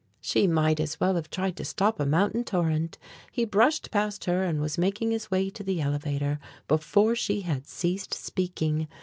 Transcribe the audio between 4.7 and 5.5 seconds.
making his